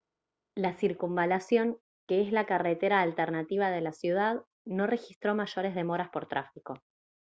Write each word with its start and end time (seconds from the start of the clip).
la 0.55 0.73
circunvalación 0.73 1.77
que 2.07 2.23
es 2.23 2.31
la 2.31 2.47
carretera 2.47 3.01
alternativa 3.01 3.69
de 3.69 3.81
la 3.81 3.91
ciudad 3.91 4.43
no 4.65 4.87
registró 4.87 5.35
mayores 5.35 5.75
demoras 5.75 6.09
por 6.09 6.25
tráfico 6.27 6.81